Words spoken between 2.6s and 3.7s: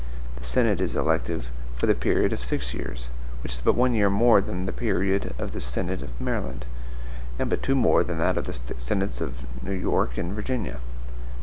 years; which is